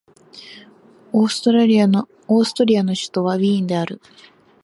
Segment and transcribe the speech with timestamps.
[1.13, 2.65] オーストリアの首
[3.11, 4.01] 都はウィーンである